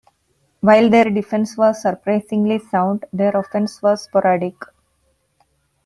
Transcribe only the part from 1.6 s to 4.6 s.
surprisingly sound, their offense was sporadic.